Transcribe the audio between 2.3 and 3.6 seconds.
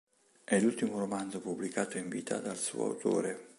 dal suo autore.